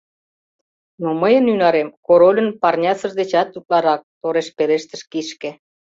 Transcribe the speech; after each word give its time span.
—Но 1.01 1.09
мыйын 1.21 1.45
ӱнарем 1.53 1.89
корольын 2.07 2.49
парнясыж 2.61 3.11
дечат 3.19 3.55
утларак,— 3.57 4.01
тореш 4.21 4.47
пелештыш 4.57 5.01
кишке. 5.11 5.49